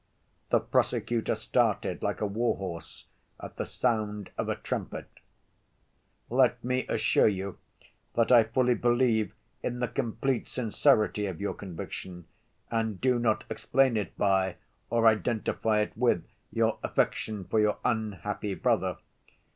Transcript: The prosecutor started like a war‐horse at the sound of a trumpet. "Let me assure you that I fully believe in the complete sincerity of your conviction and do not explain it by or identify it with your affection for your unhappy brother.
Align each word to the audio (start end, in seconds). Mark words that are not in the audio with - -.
The 0.49 0.59
prosecutor 0.59 1.35
started 1.35 2.01
like 2.01 2.21
a 2.21 2.27
war‐horse 2.27 3.03
at 3.39 3.57
the 3.57 3.67
sound 3.67 4.31
of 4.35 4.49
a 4.49 4.55
trumpet. 4.55 5.07
"Let 6.27 6.63
me 6.63 6.87
assure 6.89 7.27
you 7.27 7.59
that 8.15 8.31
I 8.31 8.41
fully 8.45 8.73
believe 8.73 9.35
in 9.61 9.77
the 9.77 9.87
complete 9.87 10.49
sincerity 10.49 11.27
of 11.27 11.39
your 11.39 11.53
conviction 11.53 12.25
and 12.71 12.99
do 12.99 13.19
not 13.19 13.43
explain 13.47 13.95
it 13.95 14.17
by 14.17 14.55
or 14.89 15.05
identify 15.05 15.81
it 15.81 15.95
with 15.95 16.25
your 16.51 16.79
affection 16.81 17.43
for 17.43 17.59
your 17.59 17.77
unhappy 17.85 18.55
brother. 18.55 18.97